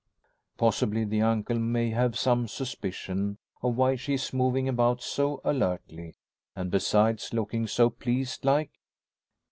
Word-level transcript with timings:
Possibly 0.57 1.03
the 1.05 1.21
uncle 1.21 1.59
may 1.59 1.91
have 1.91 2.17
some 2.17 2.47
suspicion 2.47 3.37
of 3.61 3.75
why 3.75 3.95
she 3.97 4.15
is 4.15 4.33
moving 4.33 4.67
about 4.67 5.03
so 5.03 5.39
alertly, 5.43 6.15
and 6.55 6.71
besides 6.71 7.33
looking 7.35 7.67
so 7.67 7.91
pleased 7.91 8.43
like. 8.43 8.71